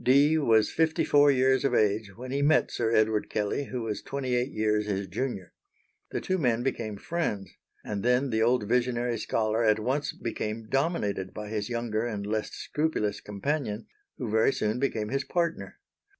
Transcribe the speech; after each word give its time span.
Dee 0.03 0.35
was 0.35 0.71
fifty 0.71 1.03
four 1.05 1.29
years 1.29 1.63
of 1.63 1.75
age 1.75 2.17
when 2.17 2.31
he 2.31 2.41
met 2.41 2.71
Sir 2.71 2.91
Edward 2.91 3.29
Kelley 3.29 3.65
who 3.65 3.83
was 3.83 4.01
twenty 4.01 4.33
eight 4.33 4.49
years 4.51 4.87
his 4.87 5.05
junior. 5.05 5.53
The 6.09 6.19
two 6.19 6.39
men 6.39 6.63
became 6.63 6.97
friends, 6.97 7.51
and 7.85 8.01
then 8.01 8.31
the 8.31 8.41
old 8.41 8.67
visionary 8.67 9.19
scholar 9.19 9.63
at 9.63 9.77
once 9.77 10.11
became 10.11 10.67
dominated 10.67 11.35
by 11.35 11.49
his 11.49 11.69
younger 11.69 12.03
and 12.03 12.25
less 12.25 12.49
scrupulous 12.51 13.21
companion, 13.21 13.85
who 14.17 14.27
very 14.27 14.51
soon 14.53 14.79
became 14.79 15.09
his 15.09 15.23
partner. 15.23 15.77